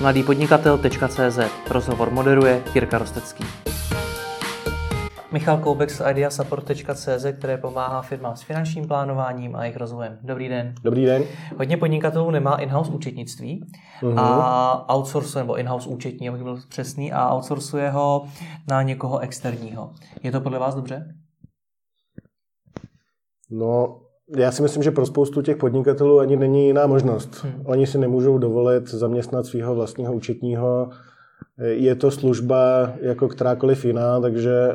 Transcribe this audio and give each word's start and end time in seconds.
mladýpodnikatel.cz 0.00 1.38
Rozhovor 1.70 2.10
moderuje 2.10 2.62
Jirka 2.74 2.98
Rostecký. 2.98 3.44
Michal 5.32 5.58
Koubek 5.58 5.90
z 5.90 6.02
ideasupport.cz, 6.10 7.26
které 7.38 7.58
pomáhá 7.58 8.02
firmám 8.02 8.36
s 8.36 8.42
finančním 8.42 8.88
plánováním 8.88 9.56
a 9.56 9.64
jejich 9.64 9.76
rozvojem. 9.76 10.18
Dobrý 10.22 10.48
den. 10.48 10.74
Dobrý 10.82 11.04
den. 11.04 11.22
Hodně 11.58 11.76
podnikatelů 11.76 12.30
nemá 12.30 12.56
in-house 12.56 12.92
účetnictví 12.92 13.64
uh-huh. 14.02 14.20
a 14.20 14.94
outsourcuje, 14.96 15.44
nebo 15.44 15.56
in-house 15.56 15.88
účetní, 15.88 16.28
abych 16.28 16.42
byl 16.42 16.58
přesný, 16.68 17.12
a 17.12 17.34
outsourcuje 17.34 17.90
ho 17.90 18.26
na 18.70 18.82
někoho 18.82 19.18
externího. 19.18 19.92
Je 20.22 20.32
to 20.32 20.40
podle 20.40 20.58
vás 20.58 20.74
dobře? 20.74 21.14
No, 23.50 24.00
já 24.36 24.52
si 24.52 24.62
myslím, 24.62 24.82
že 24.82 24.90
pro 24.90 25.06
spoustu 25.06 25.42
těch 25.42 25.56
podnikatelů 25.56 26.20
ani 26.20 26.36
není 26.36 26.66
jiná 26.66 26.86
možnost. 26.86 27.44
Hmm. 27.44 27.62
Oni 27.64 27.86
si 27.86 27.98
nemůžou 27.98 28.38
dovolit 28.38 28.88
zaměstnat 28.88 29.46
svého 29.46 29.74
vlastního 29.74 30.14
účetního. 30.14 30.90
Je 31.58 31.94
to 31.94 32.10
služba 32.10 32.92
jako 33.00 33.28
kterákoliv 33.28 33.84
jiná, 33.84 34.20
takže 34.20 34.52
eh, 34.52 34.74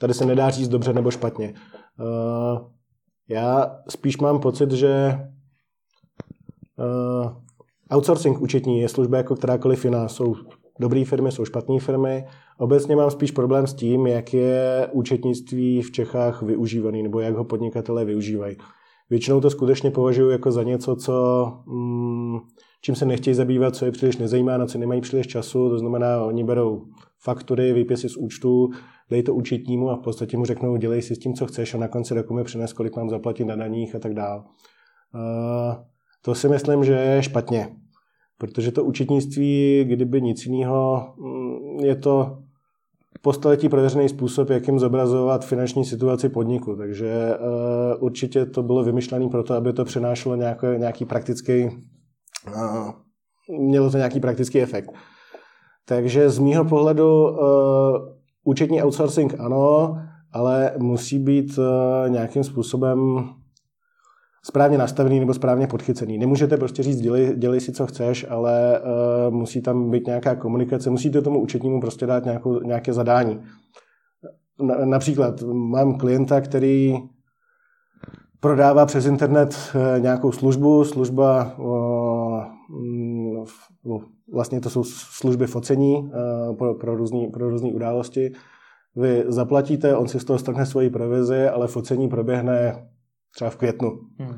tady 0.00 0.14
se 0.14 0.26
nedá 0.26 0.50
říct 0.50 0.68
dobře 0.68 0.92
nebo 0.92 1.10
špatně. 1.10 1.54
Eh, 2.00 2.60
já 3.28 3.76
spíš 3.88 4.18
mám 4.18 4.40
pocit, 4.40 4.70
že 4.70 4.88
eh, 6.78 7.30
outsourcing 7.94 8.40
účetní 8.40 8.80
je 8.80 8.88
služba 8.88 9.16
jako 9.16 9.36
kterákoliv 9.36 9.84
jiná. 9.84 10.08
Jsou 10.08 10.34
dobré 10.80 11.04
firmy, 11.04 11.32
jsou 11.32 11.44
špatné 11.44 11.80
firmy. 11.80 12.26
Obecně 12.62 12.96
mám 12.96 13.10
spíš 13.10 13.30
problém 13.30 13.66
s 13.66 13.74
tím, 13.74 14.06
jak 14.06 14.34
je 14.34 14.88
účetnictví 14.92 15.82
v 15.82 15.90
Čechách 15.90 16.42
využívaný, 16.42 17.02
nebo 17.02 17.20
jak 17.20 17.34
ho 17.34 17.44
podnikatelé 17.44 18.04
využívají. 18.04 18.56
Většinou 19.10 19.40
to 19.40 19.50
skutečně 19.50 19.90
považuji 19.90 20.30
jako 20.30 20.52
za 20.52 20.62
něco, 20.62 20.96
co, 20.96 21.46
mm, 21.66 22.38
čím 22.82 22.94
se 22.94 23.06
nechtějí 23.06 23.34
zabývat, 23.34 23.76
co 23.76 23.84
je 23.84 23.90
příliš 23.90 24.16
nezajímá, 24.16 24.56
na 24.56 24.66
co 24.66 24.78
nemají 24.78 25.00
příliš 25.00 25.26
času. 25.26 25.68
To 25.68 25.78
znamená, 25.78 26.24
oni 26.24 26.44
berou 26.44 26.82
faktury, 27.18 27.72
výpisy 27.72 28.08
z 28.08 28.16
účtu, 28.16 28.70
dej 29.10 29.22
to 29.22 29.34
účetnímu 29.34 29.90
a 29.90 29.96
v 29.96 30.02
podstatě 30.02 30.36
mu 30.36 30.44
řeknou, 30.44 30.76
dělej 30.76 31.02
si 31.02 31.14
s 31.14 31.18
tím, 31.18 31.34
co 31.34 31.46
chceš 31.46 31.74
a 31.74 31.78
na 31.78 31.88
konci 31.88 32.14
roku 32.14 32.34
mi 32.34 32.44
přines, 32.44 32.72
kolik 32.72 32.96
mám 32.96 33.10
zaplatit 33.10 33.44
na 33.44 33.56
daních 33.56 33.94
a 33.94 33.98
tak 33.98 34.14
dále. 34.14 34.42
To 36.24 36.34
si 36.34 36.48
myslím, 36.48 36.84
že 36.84 36.92
je 36.92 37.22
špatně. 37.22 37.76
Protože 38.38 38.72
to 38.72 38.84
účetnictví, 38.84 39.84
kdyby 39.84 40.22
nic 40.22 40.46
jiného, 40.46 41.14
mm, 41.18 41.84
je 41.84 41.96
to 41.96 42.41
po 43.22 43.32
století 43.32 43.68
prověřený 43.68 44.08
způsob, 44.08 44.50
jakým 44.50 44.78
zobrazovat 44.78 45.44
finanční 45.44 45.84
situaci 45.84 46.28
podniku. 46.28 46.76
Takže 46.76 47.38
uh, 47.38 48.04
určitě 48.04 48.46
to 48.46 48.62
bylo 48.62 48.84
vymyšlené 48.84 49.28
proto, 49.28 49.54
aby 49.54 49.72
to 49.72 49.84
přinášelo 49.84 50.36
nějaký, 50.36 50.66
nějaký 50.76 51.04
praktický, 51.04 51.64
uh, 52.46 52.90
mělo 53.60 53.90
to 53.90 53.96
nějaký 53.96 54.20
praktický 54.20 54.60
efekt. 54.60 54.90
Takže 55.86 56.30
z 56.30 56.38
mýho 56.38 56.64
pohledu 56.64 57.30
uh, 57.30 57.38
účetní 58.44 58.82
outsourcing 58.82 59.40
ano, 59.40 59.96
ale 60.32 60.72
musí 60.78 61.18
být 61.18 61.58
nějakým 62.08 62.44
způsobem 62.44 63.28
správně 64.44 64.78
nastavený 64.78 65.20
nebo 65.20 65.34
správně 65.34 65.66
podchycený. 65.66 66.18
Nemůžete 66.18 66.56
prostě 66.56 66.82
říct, 66.82 67.00
dělej, 67.00 67.36
dělej 67.36 67.60
si, 67.60 67.72
co 67.72 67.86
chceš, 67.86 68.26
ale 68.30 68.80
uh, 68.80 69.34
musí 69.34 69.62
tam 69.62 69.90
být 69.90 70.06
nějaká 70.06 70.34
komunikace, 70.34 70.90
musíte 70.90 71.22
tomu 71.22 71.40
účetnímu 71.40 71.80
prostě 71.80 72.06
dát 72.06 72.24
nějakou, 72.24 72.60
nějaké 72.60 72.92
zadání. 72.92 73.40
Na, 74.62 74.84
například 74.84 75.42
mám 75.52 75.98
klienta, 75.98 76.40
který 76.40 76.94
prodává 78.40 78.86
přes 78.86 79.06
internet 79.06 79.56
uh, 79.74 80.02
nějakou 80.02 80.32
službu, 80.32 80.84
služba, 80.84 81.54
uh, 81.58 82.44
uh, 83.84 84.02
vlastně 84.32 84.60
to 84.60 84.70
jsou 84.70 84.84
služby 84.84 85.46
focení 85.46 85.96
uh, 85.96 86.56
pro, 86.56 86.74
pro 86.74 86.96
různé 86.96 87.28
pro 87.32 87.60
události. 87.60 88.32
Vy 88.96 89.24
zaplatíte, 89.26 89.96
on 89.96 90.08
si 90.08 90.20
z 90.20 90.24
toho 90.24 90.38
strhne 90.38 90.66
svoji 90.66 90.90
provizi, 90.90 91.48
ale 91.48 91.68
focení 91.68 92.08
proběhne 92.08 92.88
třeba 93.34 93.50
v 93.50 93.56
květnu. 93.56 93.90
Hmm. 94.18 94.34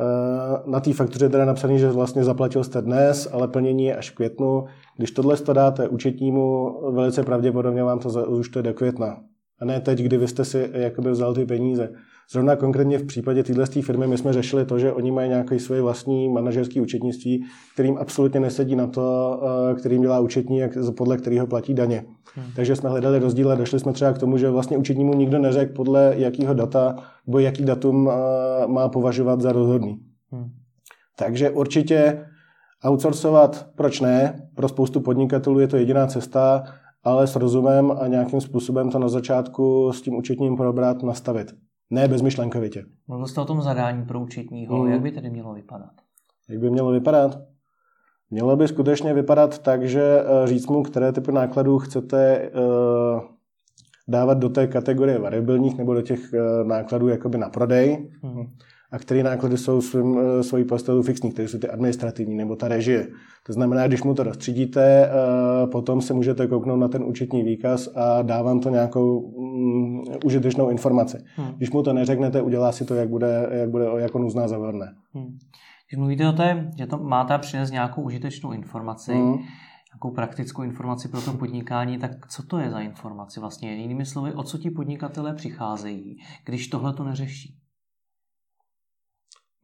Eh, 0.00 0.70
na 0.70 0.80
té 0.80 0.92
faktuře 0.92 1.24
je 1.24 1.28
teda 1.28 1.44
napsaný, 1.44 1.78
že 1.78 1.90
vlastně 1.90 2.24
zaplatil 2.24 2.64
jste 2.64 2.82
dnes, 2.82 3.28
ale 3.32 3.48
plnění 3.48 3.84
je 3.84 3.96
až 3.96 4.10
v 4.10 4.14
květnu. 4.14 4.64
Když 4.96 5.10
tohle 5.10 5.36
to 5.36 5.52
dáte 5.52 5.88
účetnímu, 5.88 6.74
velice 6.92 7.22
pravděpodobně 7.22 7.82
vám 7.82 7.98
to 7.98 8.10
to 8.52 8.62
do 8.62 8.74
května. 8.74 9.20
A 9.60 9.64
ne 9.64 9.80
teď, 9.80 9.98
kdy 9.98 10.16
vy 10.16 10.28
jste 10.28 10.44
si 10.44 10.70
jakoby 10.72 11.10
vzal 11.10 11.34
ty 11.34 11.46
peníze. 11.46 11.90
Zrovna 12.32 12.56
konkrétně 12.56 12.98
v 12.98 13.06
případě 13.06 13.42
téhle 13.42 13.66
firmy 13.66 14.06
my 14.06 14.18
jsme 14.18 14.32
řešili 14.32 14.64
to, 14.64 14.78
že 14.78 14.92
oni 14.92 15.10
mají 15.10 15.28
nějaké 15.28 15.58
svoje 15.58 15.82
vlastní 15.82 16.28
manažerské 16.28 16.80
účetnictví, 16.80 17.44
kterým 17.74 17.98
absolutně 17.98 18.40
nesedí 18.40 18.76
na 18.76 18.86
to, 18.86 19.40
eh, 19.70 19.74
kterým 19.74 20.02
dělá 20.02 20.20
účetní, 20.20 20.62
podle 20.96 21.16
kterého 21.16 21.46
platí 21.46 21.74
daně. 21.74 22.04
Hmm. 22.34 22.46
Takže 22.56 22.76
jsme 22.76 22.90
hledali 22.90 23.18
rozdíl 23.18 23.52
a 23.52 23.54
došli 23.54 23.80
jsme 23.80 23.92
třeba 23.92 24.12
k 24.12 24.18
tomu, 24.18 24.38
že 24.38 24.50
vlastně 24.50 24.76
účetnímu 24.76 25.14
nikdo 25.14 25.38
neřekl, 25.38 25.72
podle 25.72 26.14
jakého 26.16 26.54
data 26.54 26.96
nebo 27.28 27.38
jaký 27.38 27.64
datum 27.64 28.10
eh, 28.10 28.66
má 28.66 28.88
považovat 28.88 29.40
za 29.40 29.52
rozhodný. 29.52 29.98
Hmm. 30.32 30.50
Takže 31.16 31.50
určitě 31.50 32.26
outsourcovat, 32.86 33.68
proč 33.76 34.00
ne? 34.00 34.48
Pro 34.54 34.68
spoustu 34.68 35.00
podnikatelů 35.00 35.58
je 35.58 35.68
to 35.68 35.76
jediná 35.76 36.06
cesta, 36.06 36.64
ale 37.04 37.26
s 37.26 37.36
rozumem 37.36 37.92
a 38.00 38.06
nějakým 38.06 38.40
způsobem 38.40 38.90
to 38.90 38.98
na 38.98 39.08
začátku 39.08 39.92
s 39.92 40.02
tím 40.02 40.14
účetním 40.14 40.56
probrat, 40.56 41.02
nastavit. 41.02 41.52
Ne 41.90 42.08
bezmyšlenkovitě. 42.08 42.84
Mluvil 43.08 43.26
jste 43.26 43.40
o 43.40 43.44
tom 43.44 43.62
zadání 43.62 44.04
pro 44.04 44.20
účetního. 44.20 44.80
Hmm. 44.80 44.92
Jak 44.92 45.00
by 45.00 45.12
tedy 45.12 45.30
mělo 45.30 45.54
vypadat? 45.54 45.90
Jak 46.48 46.60
by 46.60 46.70
mělo 46.70 46.90
vypadat? 46.90 47.38
Mělo 48.30 48.56
by 48.56 48.68
skutečně 48.68 49.14
vypadat 49.14 49.58
tak, 49.58 49.88
že 49.88 50.02
eh, 50.02 50.46
říct 50.46 50.66
mu, 50.66 50.82
které 50.82 51.12
typy 51.12 51.32
nákladů 51.32 51.78
chcete 51.78 52.50
uh, 52.50 53.37
dávat 54.08 54.38
do 54.38 54.48
té 54.48 54.66
kategorie 54.66 55.18
variabilních 55.18 55.78
nebo 55.78 55.94
do 55.94 56.02
těch 56.02 56.20
uh, 56.32 56.68
nákladů 56.68 57.08
jakoby 57.08 57.38
na 57.38 57.48
prodej. 57.48 58.10
Hmm 58.22 58.46
a 58.90 58.98
které 58.98 59.22
náklady 59.22 59.58
jsou 59.58 59.80
svým, 59.80 60.18
eh, 60.18 60.42
svojí 60.42 60.64
postavou 60.64 61.02
fixní, 61.02 61.32
které 61.32 61.48
jsou 61.48 61.58
ty 61.58 61.68
administrativní 61.68 62.36
nebo 62.36 62.56
ta 62.56 62.68
režie. 62.68 63.08
To 63.46 63.52
znamená, 63.52 63.86
když 63.86 64.02
mu 64.02 64.14
to 64.14 64.22
rozstřídíte, 64.22 65.06
eh, 65.06 65.66
potom 65.66 66.00
se 66.00 66.14
můžete 66.14 66.46
kouknout 66.46 66.80
na 66.80 66.88
ten 66.88 67.04
účetní 67.04 67.42
výkaz 67.42 67.88
a 67.96 68.22
dávám 68.22 68.60
to 68.60 68.70
nějakou 68.70 69.18
um, 69.18 70.04
užitečnou 70.24 70.70
informaci. 70.70 71.18
Hmm. 71.36 71.52
Když 71.56 71.70
mu 71.70 71.82
to 71.82 71.92
neřeknete, 71.92 72.42
udělá 72.42 72.72
si 72.72 72.84
to, 72.84 72.94
jak 72.94 73.08
bude, 73.08 73.48
jak 73.50 73.70
bude 73.70 73.86
jako 73.96 74.18
uzná 74.18 74.48
za 74.48 74.58
vhodné. 74.58 74.94
Hmm. 75.14 75.38
Když 75.88 75.98
mluvíte 75.98 76.28
o 76.28 76.32
té, 76.32 76.70
že 76.78 76.86
to 76.86 76.98
máte 76.98 77.38
přinést 77.38 77.70
nějakou 77.70 78.02
užitečnou 78.02 78.52
informaci, 78.52 79.12
hmm 79.12 79.38
nějakou 79.98 80.14
praktickou 80.14 80.62
informaci 80.62 81.08
pro 81.08 81.20
to 81.20 81.32
podnikání, 81.32 81.98
tak 81.98 82.10
co 82.28 82.42
to 82.42 82.58
je 82.58 82.70
za 82.70 82.80
informaci 82.80 83.40
vlastně? 83.40 83.74
Jinými 83.74 84.06
slovy, 84.06 84.32
o 84.32 84.42
co 84.42 84.58
ti 84.58 84.70
podnikatelé 84.70 85.34
přicházejí, 85.34 86.16
když 86.46 86.68
tohle 86.68 86.92
to 86.92 87.04
neřeší? 87.04 87.54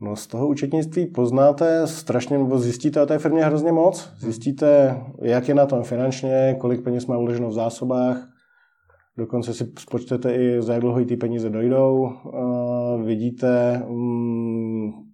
No 0.00 0.16
z 0.16 0.26
toho 0.26 0.48
účetnictví 0.48 1.06
poznáte 1.06 1.86
strašně, 1.86 2.38
nebo 2.38 2.58
zjistíte 2.58 3.02
o 3.02 3.06
té 3.06 3.18
firmě 3.18 3.44
hrozně 3.44 3.72
moc. 3.72 4.10
Zjistíte, 4.18 5.00
jak 5.22 5.48
je 5.48 5.54
na 5.54 5.66
tom 5.66 5.82
finančně, 5.82 6.56
kolik 6.60 6.84
peněz 6.84 7.06
má 7.06 7.18
uloženo 7.18 7.48
v 7.48 7.52
zásobách, 7.52 8.28
dokonce 9.16 9.54
si 9.54 9.72
spočtete 9.78 10.34
i, 10.34 10.62
za 10.62 10.72
jak 10.72 10.82
dlouho 10.82 11.04
ty 11.04 11.16
peníze 11.16 11.50
dojdou. 11.50 12.02
Uh, 12.02 13.02
vidíte, 13.02 13.82
um, 13.88 15.13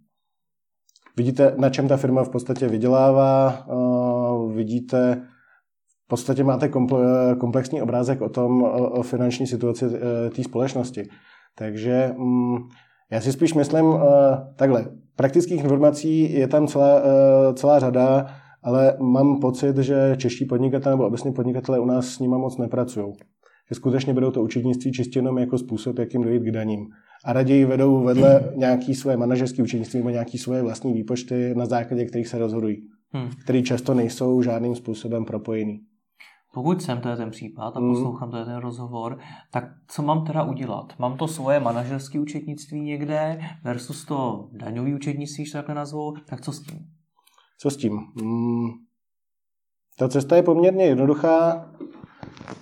vidíte, 1.16 1.54
na 1.56 1.71
čem 1.71 1.88
ta 1.88 1.97
firma 1.97 2.25
v 2.25 2.28
podstatě 2.28 2.69
vydělává, 2.69 3.65
uh, 3.66 4.53
vidíte, 4.53 5.22
v 6.04 6.09
podstatě 6.09 6.44
máte 6.44 6.71
komplexní 7.41 7.82
obrázek 7.82 8.21
o 8.21 8.28
tom, 8.28 8.62
o, 8.62 9.03
finanční 9.03 9.47
situaci 9.47 9.87
uh, 9.87 9.93
té 10.37 10.43
společnosti. 10.43 11.09
Takže 11.59 12.12
um, 12.16 12.69
já 13.10 13.20
si 13.20 13.32
spíš 13.32 13.54
myslím 13.54 13.87
uh, 13.87 14.00
takhle. 14.56 14.87
Praktických 15.16 15.60
informací 15.60 16.32
je 16.32 16.49
tam 16.49 16.66
celá, 16.66 17.03
celá 17.54 17.78
řada, 17.78 18.26
ale 18.62 18.97
mám 19.00 19.41
pocit, 19.41 19.76
že 19.76 20.15
čeští 20.16 20.44
podnikatelé 20.44 20.94
nebo 20.94 21.06
obecně 21.06 21.32
podnikatelé 21.32 21.81
u 21.81 21.85
nás 21.85 22.06
s 22.06 22.19
nimi 22.19 22.35
moc 22.38 22.58
nepracují. 22.58 23.12
Že 23.69 23.75
skutečně 23.75 24.14
berou 24.14 24.31
to 24.31 24.43
učitnictví 24.43 24.93
čistě 24.93 25.19
jenom 25.19 25.38
jako 25.38 25.58
způsob, 25.58 25.99
jakým 25.99 26.23
dojít 26.23 26.43
k 26.43 26.50
daním. 26.50 26.87
A 27.25 27.32
raději 27.32 27.64
vedou 27.64 28.05
vedle 28.05 28.52
nějaký 28.56 28.94
své 28.94 29.17
manažerské 29.17 29.62
učitnictví 29.62 29.99
nebo 29.99 30.11
nějaký 30.11 30.38
svoje 30.38 30.62
vlastní 30.62 30.93
výpočty, 30.93 31.55
na 31.55 31.67
základě 31.67 32.05
kterých 32.05 32.28
se 32.28 32.38
rozhodují. 32.38 32.82
Hmm. 33.12 33.31
Které 33.44 33.62
často 33.62 33.94
nejsou 33.94 34.43
žádným 34.43 34.75
způsobem 34.75 35.25
propojený. 35.25 35.81
Pokud 36.55 36.82
jsem, 36.82 37.00
to 37.00 37.08
je 37.08 37.17
ten 37.17 37.31
případ 37.31 37.76
a 37.76 37.81
hmm. 37.81 37.94
poslouchám, 37.94 38.31
to 38.31 38.37
je 38.37 38.44
ten 38.44 38.56
rozhovor, 38.56 39.19
tak 39.52 39.64
co 39.88 40.02
mám 40.02 40.25
teda 40.25 40.43
udělat? 40.43 40.93
Mám 40.99 41.17
to 41.17 41.28
svoje 41.28 41.61
manažerské 41.61 42.20
účetnictví 42.20 42.81
někde 42.81 43.40
versus 43.64 44.05
to 44.05 44.49
daňové 44.52 44.94
účetnictví, 44.94 45.46
že 45.46 45.52
takhle 45.52 45.75
nazvou, 45.75 46.14
tak 46.28 46.40
co 46.40 46.52
s 46.52 46.61
tím? 46.61 46.78
Co 47.58 47.70
s 47.70 47.76
tím? 47.76 47.99
Hmm. 48.20 48.70
Ta 49.99 50.08
cesta 50.08 50.37
je 50.37 50.43
poměrně 50.43 50.84
jednoduchá. 50.84 51.66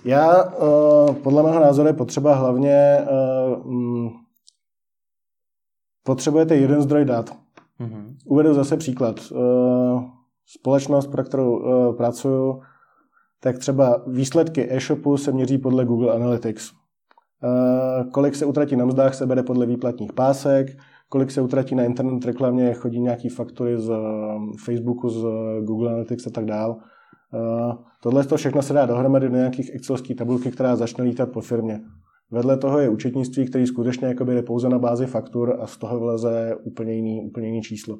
Já, 0.05 0.43
uh, 0.43 1.15
podle 1.15 1.43
mého 1.43 1.59
názoru, 1.59 1.87
je 1.87 1.93
potřeba 1.93 2.35
hlavně 2.35 2.97
uh, 3.51 3.67
um, 3.67 4.11
potřebujete 6.03 6.55
jeden 6.55 6.81
zdroj 6.81 7.05
dat. 7.05 7.29
Mm-hmm. 7.79 8.15
Uvedu 8.25 8.53
zase 8.53 8.77
příklad. 8.77 9.31
Uh, 9.31 10.03
společnost, 10.45 11.07
pro 11.07 11.23
kterou 11.23 11.57
uh, 11.57 11.95
pracuju, 11.95 12.61
tak 13.39 13.57
třeba 13.57 14.03
výsledky 14.07 14.73
e-shopu 14.75 15.17
se 15.17 15.31
měří 15.31 15.57
podle 15.57 15.85
Google 15.85 16.13
Analytics. 16.13 16.71
Uh, 16.71 18.11
kolik 18.11 18.35
se 18.35 18.45
utratí 18.45 18.75
na 18.75 18.85
mzdách, 18.85 19.13
se 19.13 19.25
bere 19.25 19.43
podle 19.43 19.65
výplatních 19.65 20.13
pásek, 20.13 20.67
kolik 21.09 21.31
se 21.31 21.41
utratí 21.41 21.75
na 21.75 21.83
internet 21.83 22.25
reklamě, 22.25 22.73
chodí 22.73 22.99
nějaký 22.99 23.29
faktury 23.29 23.81
z 23.81 23.91
Facebooku, 24.65 25.09
z 25.09 25.25
Google 25.61 25.89
Analytics 25.89 26.27
a 26.27 26.29
tak 26.29 26.45
dál. 26.45 26.77
Tohle 28.03 28.23
to 28.23 28.37
všechno 28.37 28.61
se 28.61 28.73
dá 28.73 28.85
dohromady 28.85 29.29
do 29.29 29.35
nějakých 29.35 29.71
excelovských 29.73 30.15
tabulky, 30.15 30.51
která 30.51 30.75
začne 30.75 31.03
lítat 31.03 31.29
po 31.31 31.41
firmě. 31.41 31.81
Vedle 32.31 32.57
toho 32.57 32.79
je 32.79 32.89
účetnictví, 32.89 33.45
který 33.45 33.67
skutečně 33.67 34.15
jde 34.25 34.41
pouze 34.41 34.69
na 34.69 34.79
bázi 34.79 35.05
faktur 35.05 35.57
a 35.59 35.67
z 35.67 35.77
toho 35.77 35.99
vleze 35.99 36.55
úplně 36.63 36.93
jiný, 36.93 37.21
úplně 37.25 37.47
jiný 37.47 37.61
číslo. 37.61 37.97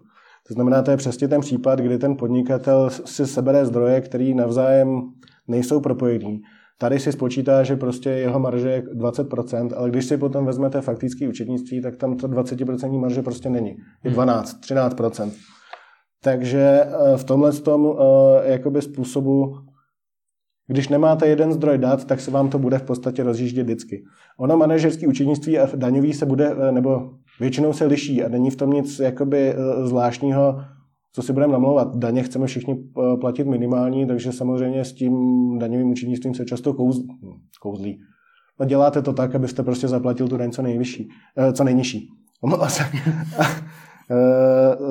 To 0.47 0.53
znamená, 0.53 0.81
to 0.81 0.91
je 0.91 0.97
přesně 0.97 1.27
ten 1.27 1.41
případ, 1.41 1.79
kdy 1.79 1.97
ten 1.97 2.15
podnikatel 2.15 2.89
si 2.89 3.27
sebere 3.27 3.65
zdroje, 3.65 4.01
který 4.01 4.33
navzájem 4.33 5.01
nejsou 5.47 5.79
propojený. 5.79 6.41
Tady 6.77 6.99
si 6.99 7.11
spočítá, 7.11 7.63
že 7.63 7.75
prostě 7.75 8.09
jeho 8.09 8.39
marže 8.39 8.69
je 8.69 8.81
20%, 8.81 9.69
ale 9.75 9.89
když 9.89 10.05
si 10.05 10.17
potom 10.17 10.45
vezmete 10.45 10.81
faktický 10.81 11.27
účetnictví, 11.27 11.81
tak 11.81 11.95
tam 11.95 12.17
to 12.17 12.27
20% 12.27 12.99
marže 12.99 13.21
prostě 13.21 13.49
není. 13.49 13.75
Je 14.03 14.11
12, 14.11 14.61
13%. 14.61 15.31
Takže 16.23 16.83
eh, 16.83 17.17
v 17.17 17.23
tomhle 17.23 17.51
tom 17.53 17.95
eh, 18.45 18.81
způsobu 18.81 19.55
když 20.69 20.89
nemáte 20.89 21.27
jeden 21.27 21.53
zdroj 21.53 21.77
dat, 21.77 22.05
tak 22.05 22.19
se 22.19 22.31
vám 22.31 22.49
to 22.49 22.59
bude 22.59 22.77
v 22.77 22.83
podstatě 22.83 23.23
rozjíždět 23.23 23.65
vždycky. 23.65 24.03
Ono 24.37 24.57
manažerský 24.57 25.07
účetnictví 25.07 25.59
a 25.59 25.69
daňový 25.75 26.13
se 26.13 26.25
bude, 26.25 26.55
eh, 26.59 26.71
nebo 26.71 27.09
většinou 27.39 27.73
se 27.73 27.85
liší 27.85 28.23
a 28.23 28.29
není 28.29 28.49
v 28.49 28.55
tom 28.55 28.71
nic 28.71 28.99
jakoby 28.99 29.49
eh, 29.49 29.55
zvláštního, 29.87 30.61
co 31.13 31.21
si 31.21 31.33
budeme 31.33 31.53
namlouvat. 31.53 31.95
Daně 31.95 32.23
chceme 32.23 32.47
všichni 32.47 32.73
eh, 32.73 33.17
platit 33.17 33.47
minimální, 33.47 34.07
takže 34.07 34.31
samozřejmě 34.31 34.85
s 34.85 34.93
tím 34.93 35.13
daňovým 35.59 35.91
účetnictvím 35.91 36.33
se 36.33 36.45
často 36.45 36.73
kouz, 36.73 36.99
hm, 36.99 37.31
kouzlí. 37.61 37.99
No 38.59 38.65
děláte 38.65 39.01
to 39.01 39.13
tak, 39.13 39.35
abyste 39.35 39.63
prostě 39.63 39.87
zaplatil 39.87 40.27
tu 40.27 40.37
daň 40.37 40.51
co 40.51 40.61
nejvyšší, 40.61 41.09
co 41.53 41.63
nejnižší. 41.63 42.09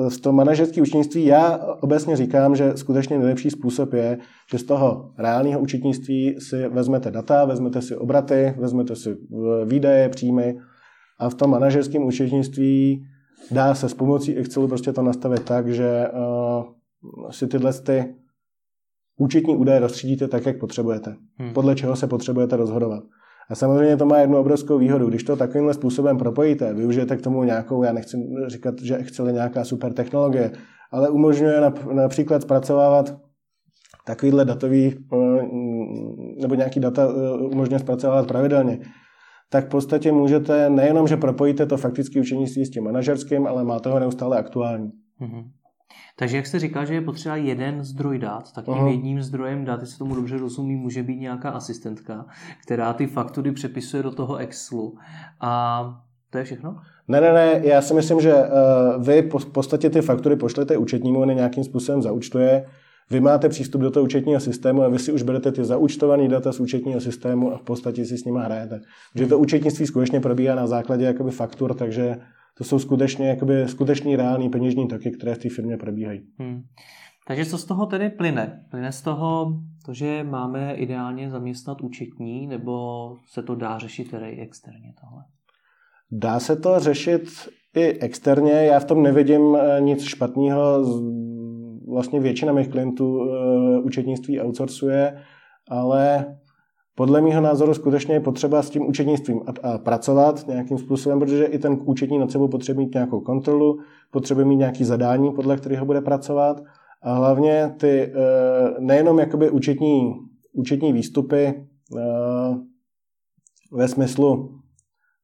V 0.09 0.21
tom 0.21 0.35
manažerské 0.35 0.81
účetnictví 0.81 1.25
já 1.25 1.57
obecně 1.81 2.15
říkám, 2.15 2.55
že 2.55 2.71
skutečně 2.75 3.17
nejlepší 3.17 3.49
způsob 3.49 3.93
je, 3.93 4.17
že 4.51 4.57
z 4.57 4.63
toho 4.63 5.11
reálného 5.17 5.59
účetnictví 5.59 6.35
si 6.39 6.67
vezmete 6.67 7.11
data, 7.11 7.45
vezmete 7.45 7.81
si 7.81 7.95
obraty, 7.95 8.55
vezmete 8.57 8.95
si 8.95 9.17
výdaje, 9.65 10.09
příjmy 10.09 10.57
a 11.19 11.29
v 11.29 11.35
tom 11.35 11.51
manažerském 11.51 12.03
účetnictví 12.03 13.05
dá 13.51 13.75
se 13.75 13.89
s 13.89 13.93
pomocí 13.93 14.37
Excelu 14.37 14.67
prostě 14.67 14.93
to 14.93 15.01
nastavit 15.01 15.43
tak, 15.43 15.67
že 15.67 16.07
uh, 16.07 17.29
si 17.31 17.47
tyhle 17.47 17.73
ty 17.73 18.15
účetní 19.17 19.57
údaje 19.57 19.79
rozstřídíte 19.79 20.27
tak, 20.27 20.45
jak 20.45 20.59
potřebujete. 20.59 21.15
Hmm. 21.35 21.53
Podle 21.53 21.75
čeho 21.75 21.95
se 21.95 22.07
potřebujete 22.07 22.55
rozhodovat. 22.55 23.03
A 23.49 23.55
samozřejmě 23.55 23.97
to 23.97 24.05
má 24.05 24.17
jednu 24.17 24.37
obrovskou 24.37 24.77
výhodu. 24.77 25.09
Když 25.09 25.23
to 25.23 25.35
takovýmhle 25.35 25.73
způsobem 25.73 26.17
propojíte, 26.17 26.73
využijete 26.73 27.17
k 27.17 27.21
tomu 27.21 27.43
nějakou, 27.43 27.83
já 27.83 27.93
nechci 27.93 28.17
říkat, 28.47 28.81
že 28.81 28.97
je 29.25 29.31
nějaká 29.31 29.63
super 29.63 29.93
technologie, 29.93 30.51
ale 30.91 31.09
umožňuje 31.09 31.61
například 31.93 32.41
zpracovávat 32.41 33.17
takovýhle 34.05 34.45
datový, 34.45 34.95
eh, 35.13 35.17
nebo 36.41 36.55
nějaký 36.55 36.79
data 36.79 37.07
eh, 37.09 37.31
umožňuje 37.31 37.79
zpracovávat 37.79 38.27
pravidelně, 38.27 38.79
tak 39.49 39.65
v 39.65 39.69
podstatě 39.69 40.11
můžete 40.11 40.69
nejenom, 40.69 41.07
že 41.07 41.17
propojíte 41.17 41.65
to 41.65 41.77
faktické 41.77 42.19
učenictví 42.19 42.65
s 42.65 42.69
tím 42.69 42.83
manažerským, 42.83 43.47
ale 43.47 43.63
máte 43.63 43.89
ho 43.89 43.99
neustále 43.99 44.37
aktuální. 44.37 44.91
Mm-hmm. 45.21 45.43
Takže 46.15 46.37
jak 46.37 46.47
jste 46.47 46.59
říkal, 46.59 46.85
že 46.85 46.93
je 46.93 47.01
potřeba 47.01 47.35
jeden 47.35 47.83
zdroj 47.83 48.19
dat, 48.19 48.51
tak 48.51 48.65
tím 48.65 48.73
uh-huh. 48.73 48.87
jedním 48.87 49.21
zdrojem 49.21 49.65
dat, 49.65 49.81
jestli 49.81 49.97
tomu 49.97 50.15
dobře 50.15 50.37
rozumím, 50.37 50.79
může 50.79 51.03
být 51.03 51.19
nějaká 51.19 51.49
asistentka, 51.49 52.25
která 52.65 52.93
ty 52.93 53.07
faktury 53.07 53.51
přepisuje 53.51 54.03
do 54.03 54.11
toho 54.11 54.35
Excelu. 54.35 54.97
A 55.41 55.83
to 56.29 56.37
je 56.37 56.43
všechno? 56.43 56.81
Ne, 57.07 57.21
ne, 57.21 57.33
ne, 57.33 57.61
já 57.63 57.81
si 57.81 57.93
myslím, 57.93 58.21
že 58.21 58.33
uh, 58.33 59.03
vy 59.03 59.21
v 59.21 59.45
podstatě 59.51 59.89
ty 59.89 60.01
faktury 60.01 60.35
pošlete 60.35 60.77
účetnímu, 60.77 61.21
on 61.21 61.29
je 61.29 61.35
nějakým 61.35 61.63
způsobem 61.63 62.01
zaučtuje, 62.01 62.65
vy 63.11 63.19
máte 63.19 63.49
přístup 63.49 63.81
do 63.81 63.91
toho 63.91 64.03
účetního 64.03 64.39
systému 64.39 64.83
a 64.83 64.89
vy 64.89 64.99
si 64.99 65.11
už 65.11 65.21
berete 65.21 65.51
ty 65.51 65.65
zaučtované 65.65 66.27
data 66.27 66.51
z 66.51 66.59
účetního 66.59 67.01
systému 67.01 67.53
a 67.53 67.57
v 67.57 67.61
podstatě 67.61 68.05
si 68.05 68.17
s 68.17 68.25
nimi 68.25 68.39
hrajete. 68.43 68.81
Že 69.15 69.27
to 69.27 69.39
účetnictví 69.39 69.87
skutečně 69.87 70.19
probíhá 70.19 70.55
na 70.55 70.67
základě 70.67 71.05
jakoby 71.05 71.31
faktur, 71.31 71.73
takže 71.73 72.17
to 72.59 72.65
jsou 72.65 72.79
skutečně 72.79 73.29
jakoby, 73.29 73.67
skutečný 73.67 74.15
reální 74.15 74.49
peněžní 74.49 74.87
toky, 74.87 75.11
které 75.11 75.35
v 75.35 75.37
té 75.37 75.49
firmě 75.49 75.77
probíhají. 75.77 76.21
Hmm. 76.39 76.61
Takže 77.27 77.45
co 77.45 77.57
z 77.57 77.65
toho 77.65 77.85
tedy 77.85 78.09
plyne? 78.09 78.65
Plyne 78.71 78.91
z 78.91 79.01
toho 79.01 79.53
to, 79.85 79.93
že 79.93 80.23
máme 80.23 80.73
ideálně 80.73 81.29
zaměstnat 81.29 81.81
účetní, 81.81 82.47
nebo 82.47 83.15
se 83.27 83.43
to 83.43 83.55
dá 83.55 83.77
řešit 83.77 84.11
tedy 84.11 84.39
externě 84.39 84.93
tohle? 85.01 85.23
Dá 86.11 86.39
se 86.39 86.55
to 86.55 86.79
řešit 86.79 87.29
i 87.75 87.99
externě. 87.99 88.51
Já 88.51 88.79
v 88.79 88.85
tom 88.85 89.03
nevidím 89.03 89.55
eh, 89.55 89.81
nic 89.81 90.03
špatného. 90.03 90.85
Vlastně 91.87 92.19
většina 92.19 92.53
mých 92.53 92.67
klientů 92.67 93.21
eh, 93.21 93.79
účetnictví 93.79 94.41
outsourcuje, 94.41 95.23
ale 95.69 96.25
podle 96.99 97.21
mého 97.21 97.41
názoru 97.41 97.73
skutečně 97.73 98.13
je 98.13 98.19
potřeba 98.19 98.61
s 98.61 98.69
tím 98.69 98.87
účetnictvím 98.87 99.41
a, 99.47 99.67
a 99.67 99.77
pracovat 99.77 100.47
nějakým 100.47 100.77
způsobem, 100.77 101.19
protože 101.19 101.45
i 101.45 101.59
ten 101.59 101.79
účetní 101.83 102.17
nad 102.17 102.31
sebou 102.31 102.47
potřebuje 102.47 102.85
mít 102.85 102.93
nějakou 102.93 103.19
kontrolu, 103.19 103.79
potřebuje 104.11 104.45
mít 104.45 104.55
nějaký 104.55 104.83
zadání, 104.83 105.31
podle 105.31 105.57
kterého 105.57 105.85
bude 105.85 106.01
pracovat 106.01 106.63
a 107.03 107.13
hlavně 107.13 107.75
ty 107.77 108.01
e, 108.01 108.11
nejenom 108.79 109.19
jakoby 109.19 109.49
účetní, 109.49 110.15
účetní 110.53 110.93
výstupy 110.93 111.45
e, 111.45 111.55
ve 113.71 113.87
smyslu 113.87 114.59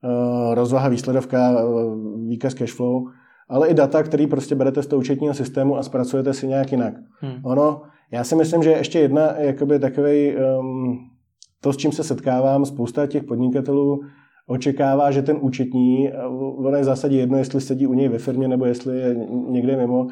e, 0.04 0.56
rozvaha, 0.56 0.90
výsledovka, 0.90 1.58
výkaz 2.28 2.54
cashflow, 2.54 3.04
ale 3.50 3.68
i 3.68 3.74
data, 3.74 4.04
který 4.04 4.28
prostě 4.28 4.56
berete 4.56 4.84
z 4.84 4.88
toho 4.88 5.00
účetního 5.00 5.34
systému 5.34 5.78
a 5.78 5.84
zpracujete 5.84 6.34
si 6.34 6.48
nějak 6.48 6.72
jinak. 6.72 6.94
Hmm. 7.20 7.46
Ono, 7.46 7.82
já 8.12 8.24
si 8.24 8.36
myslím, 8.36 8.64
že 8.64 8.72
ještě 8.72 9.00
jedna 9.00 9.38
jakoby 9.38 9.80
takový 9.80 10.36
um, 10.60 11.15
to, 11.66 11.74
s 11.74 11.78
čím 11.78 11.92
se 11.92 12.04
setkávám, 12.04 12.66
spousta 12.66 13.08
těch 13.08 13.24
podnikatelů 13.24 14.02
očekává, 14.48 15.12
že 15.12 15.22
ten 15.22 15.38
účetní, 15.42 16.12
ono 16.40 16.76
je 16.78 16.82
v 16.82 16.86
zásadě 16.86 17.18
jedno, 17.18 17.38
jestli 17.38 17.62
sedí 17.62 17.88
u 17.88 17.94
něj 17.94 18.10
ve 18.10 18.18
firmě 18.18 18.48
nebo 18.48 18.66
jestli 18.66 19.00
je 19.00 19.16
někde 19.50 19.78
mimo, 19.78 20.08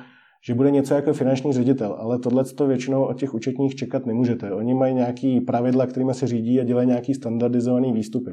že 0.46 0.54
bude 0.54 0.72
něco 0.72 0.94
jako 0.94 1.14
finanční 1.14 1.54
ředitel, 1.54 1.96
ale 2.00 2.20
tohle 2.20 2.44
to 2.44 2.68
většinou 2.68 3.04
od 3.04 3.20
těch 3.20 3.34
účetních 3.34 3.76
čekat 3.76 4.06
nemůžete. 4.06 4.52
Oni 4.52 4.74
mají 4.74 4.94
nějaký 4.94 5.42
pravidla, 5.42 5.88
kterými 5.88 6.14
se 6.14 6.28
řídí 6.28 6.60
a 6.60 6.64
dělají 6.64 6.88
nějaký 6.88 7.14
standardizovaný 7.14 7.94
výstupy. 7.94 8.32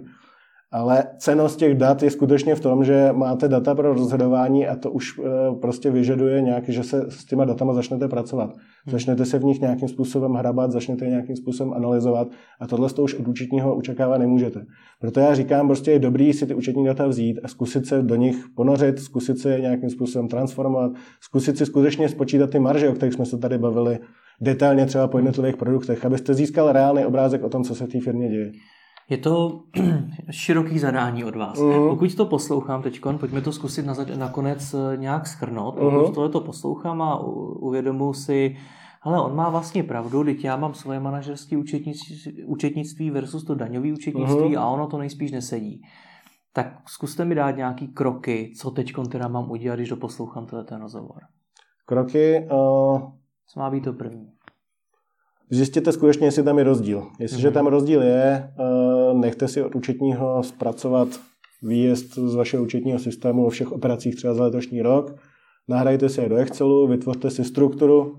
Ale 0.72 1.04
cenost 1.18 1.58
těch 1.58 1.74
dat 1.74 2.02
je 2.02 2.10
skutečně 2.10 2.54
v 2.54 2.60
tom, 2.60 2.84
že 2.84 3.08
máte 3.12 3.48
data 3.48 3.74
pro 3.74 3.94
rozhodování 3.94 4.68
a 4.68 4.76
to 4.76 4.90
už 4.90 5.18
eh, 5.18 5.22
prostě 5.60 5.90
vyžaduje 5.90 6.42
nějak, 6.42 6.68
že 6.68 6.82
se 6.82 7.10
s 7.10 7.24
těma 7.24 7.44
datama 7.44 7.74
začnete 7.74 8.08
pracovat. 8.08 8.50
Hmm. 8.50 8.92
Začnete 8.92 9.24
se 9.24 9.38
v 9.38 9.44
nich 9.44 9.60
nějakým 9.60 9.88
způsobem 9.88 10.32
hrabat, 10.32 10.70
začnete 10.70 11.04
je 11.04 11.10
nějakým 11.10 11.36
způsobem 11.36 11.72
analyzovat 11.72 12.28
a 12.60 12.66
tohle 12.66 12.90
to 12.90 13.02
už 13.02 13.14
od 13.14 13.28
účetního 13.28 13.76
očekávat 13.76 14.18
nemůžete. 14.18 14.64
Proto 15.00 15.20
já 15.20 15.34
říkám, 15.34 15.66
prostě 15.66 15.90
je 15.90 15.98
dobrý 15.98 16.32
si 16.32 16.46
ty 16.46 16.54
účetní 16.54 16.84
data 16.84 17.06
vzít 17.06 17.40
a 17.44 17.48
zkusit 17.48 17.86
se 17.86 18.02
do 18.02 18.16
nich 18.16 18.36
ponořit, 18.56 18.98
zkusit 18.98 19.38
se 19.38 19.50
je 19.50 19.60
nějakým 19.60 19.90
způsobem 19.90 20.28
transformovat, 20.28 20.92
zkusit 21.20 21.58
si 21.58 21.66
skutečně 21.66 22.08
spočítat 22.08 22.50
ty 22.50 22.58
marže, 22.58 22.88
o 22.88 22.92
kterých 22.92 23.14
jsme 23.14 23.26
se 23.26 23.38
tady 23.38 23.58
bavili, 23.58 23.98
detailně 24.40 24.86
třeba 24.86 25.08
po 25.08 25.18
jednotlivých 25.18 25.56
produktech, 25.56 26.04
abyste 26.04 26.34
získal 26.34 26.72
reálný 26.72 27.04
obrázek 27.04 27.44
o 27.44 27.48
tom, 27.48 27.64
co 27.64 27.74
se 27.74 27.86
v 27.86 27.88
té 27.88 28.00
firmě 28.00 28.28
děje. 28.28 28.52
Je 29.10 29.18
to 29.18 29.62
široký 30.30 30.78
zadání 30.78 31.24
od 31.24 31.36
vás. 31.36 31.58
Uh-huh. 31.58 31.88
Pokud 31.88 32.14
to 32.14 32.26
poslouchám 32.26 32.82
teď, 32.82 33.00
pojďme 33.20 33.40
to 33.40 33.52
zkusit 33.52 33.86
na, 33.86 33.94
nakonec 34.16 34.74
eh, 34.74 34.96
nějak 34.96 35.26
schrnout. 35.26 35.74
Pokud 35.74 35.96
uh-huh. 35.96 36.14
tohle 36.14 36.28
to 36.28 36.40
poslouchám 36.40 37.02
a 37.02 37.18
uvědomuji 37.60 38.12
si, 38.12 38.56
ale 39.02 39.22
on 39.22 39.36
má 39.36 39.48
vlastně 39.48 39.82
pravdu, 39.82 40.24
teď 40.24 40.44
já 40.44 40.56
mám 40.56 40.74
svoje 40.74 41.00
manažerské 41.00 41.56
účetnictví, 41.56 42.44
účetnictví 42.44 43.10
versus 43.10 43.44
to 43.44 43.54
daňové 43.54 43.92
účetnictví 43.92 44.56
uh-huh. 44.56 44.60
a 44.60 44.70
ono 44.70 44.86
to 44.86 44.98
nejspíš 44.98 45.30
nesedí. 45.30 45.82
Tak 46.52 46.66
zkuste 46.88 47.24
mi 47.24 47.34
dát 47.34 47.56
nějaký 47.56 47.88
kroky, 47.88 48.52
co 48.56 48.70
teď 48.70 48.92
teda 49.08 49.28
mám 49.28 49.50
udělat, 49.50 49.76
když 49.76 49.88
doposlouchám 49.88 50.46
tenhle 50.46 50.64
ten 50.64 50.80
rozhovor. 50.80 51.20
Kroky? 51.86 52.48
Uh... 52.52 53.00
Co 53.52 53.60
má 53.60 53.70
být 53.70 53.84
to 53.84 53.92
první? 53.92 54.32
Zjistěte 55.50 55.92
skutečně, 55.92 56.26
jestli 56.26 56.42
tam 56.42 56.58
je 56.58 56.64
rozdíl. 56.64 57.06
Jestliže 57.18 57.50
mm-hmm. 57.50 57.52
tam 57.52 57.66
rozdíl 57.66 58.02
je, 58.02 58.52
uh, 58.58 58.89
nechte 59.14 59.48
si 59.48 59.62
od 59.62 59.74
účetního 59.74 60.42
zpracovat 60.42 61.08
výjezd 61.62 62.14
z 62.14 62.34
vašeho 62.34 62.62
účetního 62.64 62.98
systému 62.98 63.46
o 63.46 63.50
všech 63.50 63.72
operacích 63.72 64.16
třeba 64.16 64.34
za 64.34 64.44
letošní 64.44 64.82
rok, 64.82 65.16
nahrajte 65.68 66.08
si 66.08 66.20
je 66.20 66.28
do 66.28 66.36
Excelu, 66.36 66.86
vytvořte 66.86 67.30
si 67.30 67.44
strukturu 67.44 68.14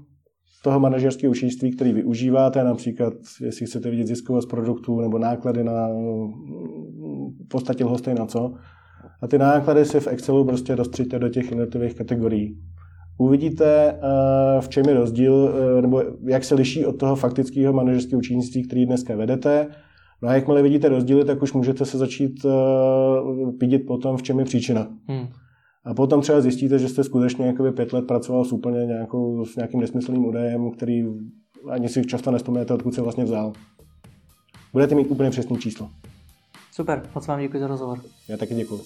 toho 0.64 0.80
manažerského 0.80 1.32
účetnictví, 1.32 1.72
který 1.76 1.94
využíváte, 1.94 2.64
například 2.64 3.14
jestli 3.42 3.66
chcete 3.66 3.90
vidět 3.90 4.08
ziskovost 4.08 4.46
produktů 4.46 5.02
nebo 5.02 5.18
náklady 5.18 5.64
na 5.64 5.88
podstatě 7.48 7.86
lhostej 7.86 8.16
na 8.16 8.26
co. 8.26 8.54
A 9.22 9.28
ty 9.28 9.38
náklady 9.38 9.86
si 9.86 10.00
v 10.00 10.08
Excelu 10.08 10.46
prostě 10.46 10.76
rozstříte 10.76 11.20
do 11.20 11.30
těch 11.30 11.50
jednotlivých 11.50 11.96
kategorií. 11.96 12.58
uvidíte, 13.18 14.00
v 14.60 14.70
čem 14.70 14.86
je 14.88 14.94
rozdíl, 14.94 15.54
nebo 15.82 16.04
jak 16.28 16.44
se 16.44 16.56
liší 16.56 16.86
od 16.86 16.98
toho 16.98 17.16
faktického 17.16 17.74
manažerského 17.74 18.20
učenictví, 18.20 18.68
který 18.68 18.86
dneska 18.86 19.16
vedete. 19.16 19.68
No 20.22 20.30
a 20.30 20.34
jakmile 20.34 20.62
vidíte 20.62 20.90
rozdíly, 20.90 21.26
tak 21.26 21.42
už 21.42 21.54
můžete 21.54 21.86
se 21.86 21.98
začít 21.98 22.46
pídit 23.60 23.80
potom, 23.80 24.18
v 24.18 24.24
čem 24.24 24.40
je 24.40 24.46
příčina. 24.46 24.88
Hmm. 25.08 25.28
A 25.86 25.94
potom 25.94 26.22
třeba 26.22 26.42
zjistíte, 26.42 26.80
že 26.80 26.90
jste 26.90 27.04
skutečně 27.04 27.46
jakoby 27.46 27.72
pět 27.72 27.94
let 27.94 28.08
pracoval 28.08 28.46
s 28.46 28.54
úplně 28.54 28.86
nějakou, 28.86 29.46
s 29.46 29.56
nějakým 29.56 29.80
nesmyslným 29.80 30.26
údajem, 30.26 30.72
který 30.72 31.04
ani 31.70 31.90
si 31.90 32.06
často 32.06 32.32
nespomněte, 32.32 32.74
odkud 32.74 32.94
se 32.94 33.02
vlastně 33.02 33.24
vzal. 33.24 33.54
Budete 34.74 34.96
mít 34.96 35.08
úplně 35.08 35.30
přesné 35.30 35.58
číslo. 35.58 35.90
Super, 36.72 37.04
moc 37.16 37.28
vám 37.28 37.40
děkuji 37.40 37.60
za 37.60 37.68
rozhovor. 37.68 38.00
Já 38.28 38.38
taky 38.38 38.56
děkuji. 38.56 38.82